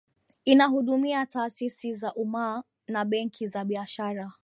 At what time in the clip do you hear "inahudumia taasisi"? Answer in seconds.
0.45-1.93